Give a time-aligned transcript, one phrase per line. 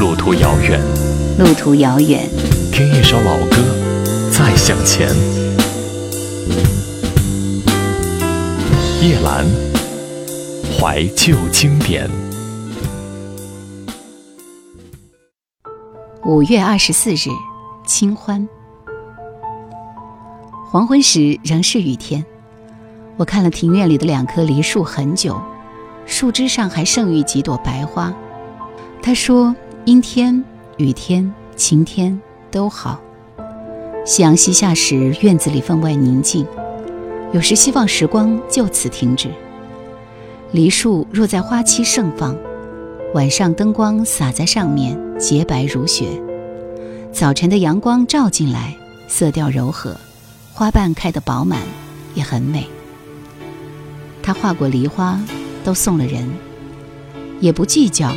[0.00, 0.80] 路途遥远，
[1.38, 2.26] 路途遥远。
[2.72, 3.56] 听一首老歌，
[4.30, 5.06] 再向前。
[9.02, 9.44] 叶兰，
[10.80, 12.08] 怀旧经典。
[16.24, 17.28] 五月二十四日，
[17.86, 18.48] 清欢。
[20.70, 22.24] 黄昏时仍是雨天，
[23.18, 25.38] 我看了庭院里的两棵梨树很久，
[26.06, 28.10] 树枝上还剩余几朵白花。
[29.02, 29.54] 他说。
[29.90, 30.44] 阴天、
[30.76, 32.16] 雨天、晴天
[32.48, 33.00] 都好。
[34.06, 36.46] 夕阳西下时，院子里分外宁静。
[37.32, 39.28] 有时希望时光就此停止。
[40.52, 42.36] 梨树若在花期盛放，
[43.14, 46.06] 晚上灯光洒在上面，洁白如雪；
[47.12, 48.72] 早晨的阳光照进来，
[49.08, 49.96] 色调柔和，
[50.52, 51.60] 花瓣开得饱满，
[52.14, 52.64] 也很美。
[54.22, 55.20] 他画过梨花，
[55.64, 56.32] 都送了人，
[57.40, 58.12] 也不计较。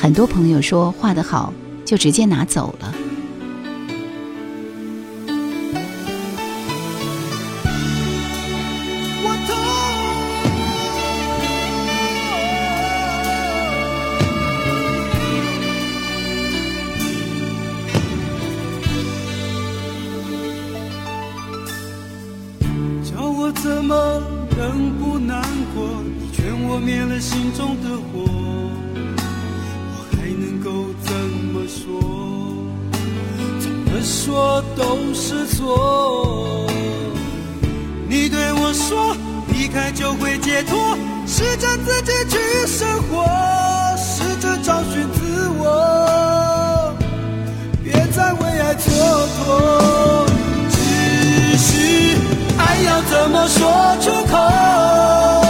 [0.00, 1.52] 很多朋友说画得好，
[1.84, 2.94] 就直接拿走了。
[9.22, 9.36] 我
[23.12, 24.22] 叫我怎么
[24.56, 25.42] 能不难
[25.74, 25.84] 过？
[26.18, 28.69] 你劝我灭了心中的火。
[31.70, 32.00] 说，
[33.60, 36.66] 怎么说都是错。
[38.08, 39.16] 你对我说，
[39.52, 43.24] 离开就会解脱，试着自己去生活，
[43.96, 46.92] 试着找寻自我，
[47.84, 48.88] 别再为爱蹉
[49.38, 50.26] 跎。
[50.72, 52.16] 只是
[52.58, 55.49] 爱要怎么说出口？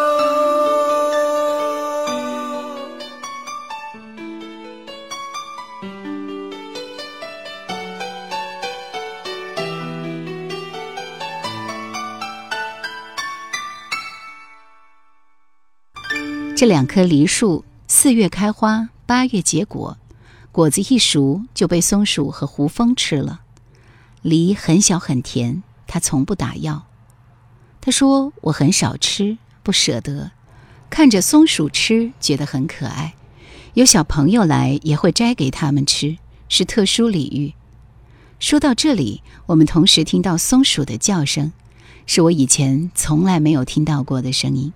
[16.62, 19.98] 这两棵梨树四月开花，八月结果，
[20.52, 23.40] 果子一熟就被松鼠和胡蜂吃了。
[24.22, 26.84] 梨很小很甜，它从不打药。
[27.80, 30.30] 他说：“我很少吃，不舍得。
[30.88, 33.14] 看着松鼠吃，觉得很可爱。
[33.74, 36.18] 有小朋友来，也会摘给他们吃，
[36.48, 37.54] 是特殊礼遇。”
[38.38, 41.50] 说到这里，我们同时听到松鼠的叫声，
[42.06, 44.72] 是我以前从来没有听到过的声音。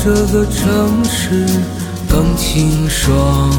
[0.00, 1.44] 这个城市
[2.08, 3.50] 更清爽，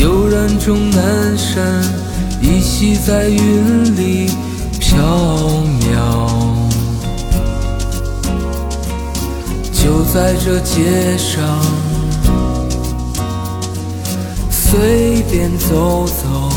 [0.00, 1.84] 悠然中南山
[2.40, 4.30] 依稀在云里
[4.80, 4.96] 飘
[5.84, 5.90] 渺。
[9.74, 11.62] 就在这街上
[14.50, 16.50] 随便走走，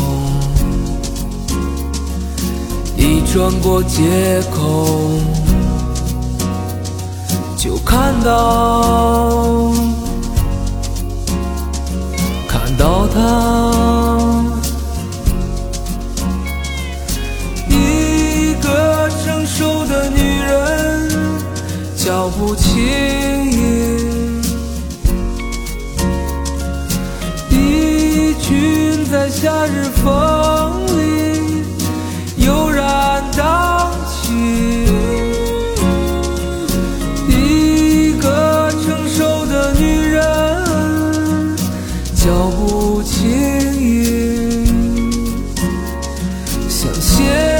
[2.96, 5.20] 一转过街口。
[7.84, 9.72] 看到，
[12.48, 14.18] 看到她，
[17.68, 21.08] 一个成熟的女人，
[21.96, 24.38] 脚步轻盈，
[27.50, 30.89] 一群在夏日风。
[42.22, 43.26] 脚步轻
[43.76, 44.66] 盈，
[46.68, 47.59] 像仙。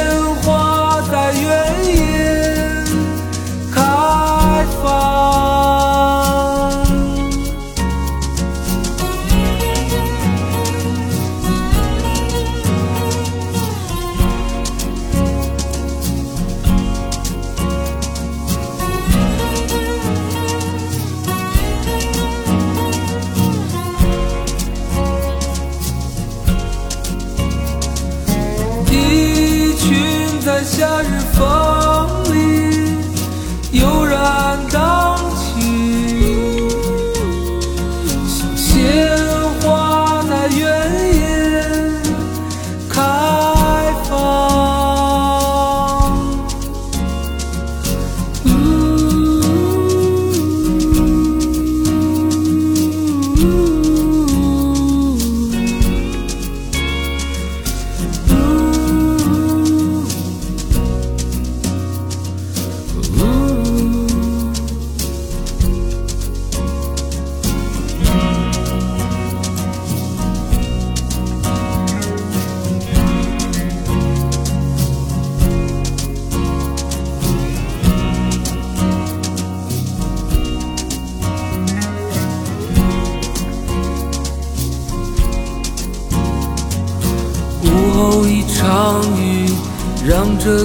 [33.72, 34.09] your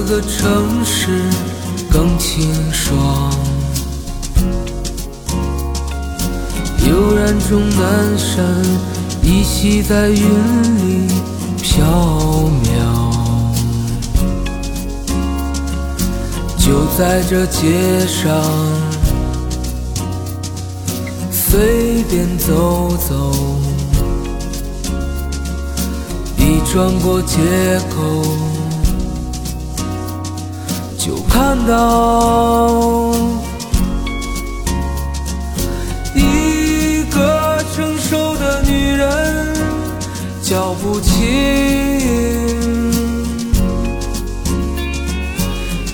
[0.06, 1.08] 的城市
[1.90, 3.32] 更清爽，
[6.88, 8.44] 悠然中南山
[9.24, 11.12] 依稀在云里
[11.60, 11.84] 飘
[12.62, 13.14] 渺。
[16.56, 18.40] 就在这街上
[21.32, 23.32] 随便走走，
[26.38, 27.36] 一转过街
[27.90, 28.55] 口。
[31.06, 32.66] 就看到
[36.16, 39.54] 一个成熟的女人，
[40.42, 41.14] 脚步轻，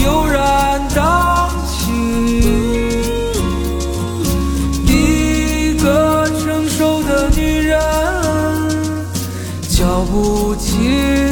[0.02, 1.25] 悠然荡。
[10.58, 11.25] 起。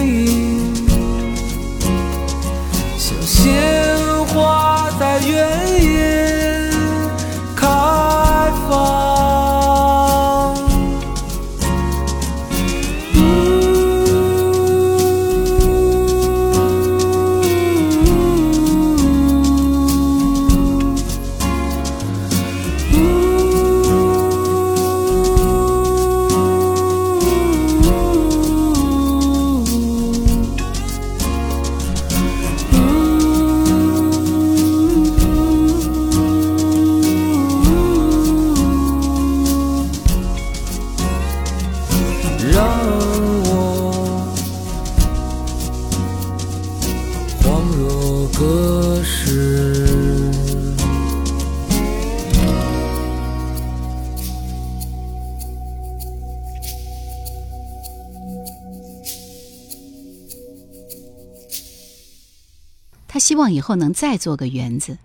[63.44, 64.98] 望以后能再做个园子，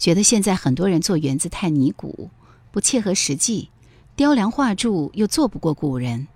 [0.00, 2.28] 觉得现在很多人做园子太泥古，
[2.72, 3.68] 不切合实际，
[4.16, 6.26] 雕梁画柱又做不过古人，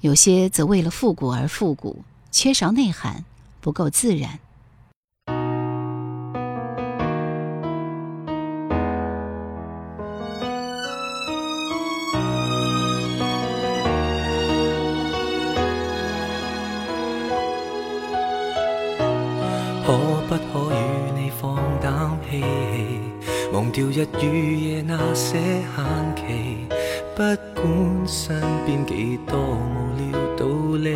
[0.00, 3.26] 有些则为了复古而复古，缺少内涵，
[3.60, 4.38] 不够自然。
[23.72, 25.66] 掉日与夜那些限
[26.16, 26.66] 期，
[27.16, 27.22] 不
[27.54, 30.94] 管身边几多无聊道理，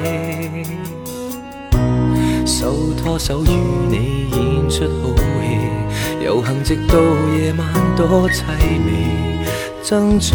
[2.46, 5.58] 手拖手与你演出好戏，
[6.22, 6.98] 游行直到
[7.34, 8.42] 夜晚多凄
[8.84, 9.40] 美，
[9.82, 10.34] 争取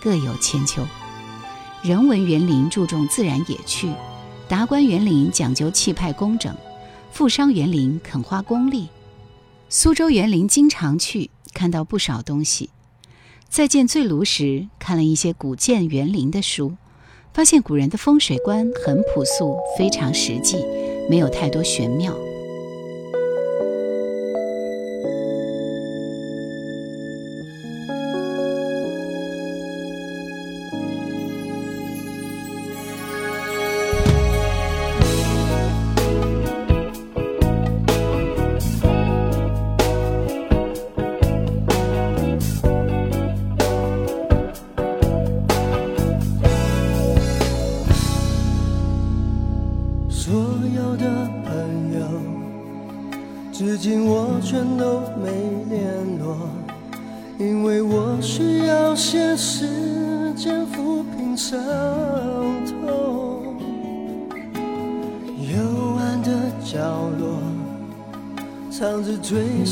[0.00, 0.86] 各有千秋，
[1.82, 3.88] 人文园林注重自然野趣，
[4.48, 6.54] 达官园林讲究气派工整，
[7.10, 8.88] 富商园林肯花功力，
[9.68, 12.70] 苏州园林经常去看到不少东西。
[13.48, 16.74] 在建醉庐时，看了一些古建园林的书，
[17.32, 20.64] 发现古人的风水观很朴素，非常实际，
[21.10, 22.14] 没有太多玄妙。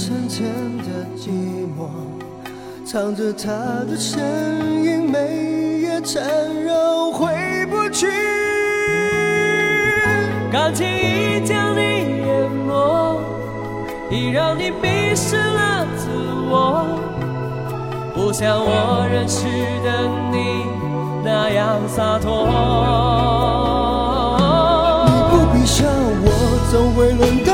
[0.06, 0.46] 沉沉
[0.78, 1.30] 的寂
[1.76, 1.88] 寞，
[2.86, 3.48] 藏着他
[3.90, 4.22] 的身
[4.84, 6.22] 影，每夜缠
[6.62, 7.26] 绕，回
[7.68, 8.06] 不去。
[10.52, 11.80] 感情已将你
[12.24, 13.20] 淹没，
[14.08, 16.06] 已让你迷失了自
[16.50, 16.86] 我，
[18.14, 19.42] 不像我认识
[19.82, 20.66] 的你
[21.24, 22.46] 那样洒脱。
[25.08, 27.45] 你不必笑我，总会到。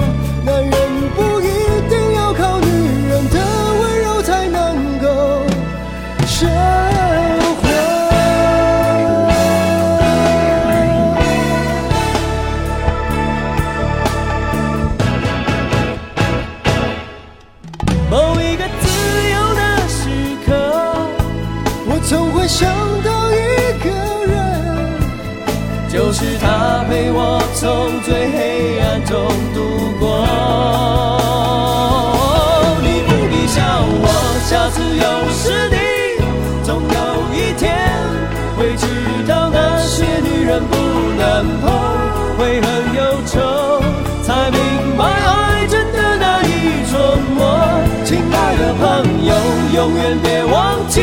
[49.98, 51.02] 永远别忘记，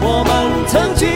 [0.00, 1.06] 我们曾经